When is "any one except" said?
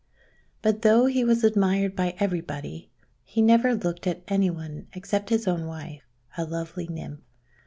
4.27-5.29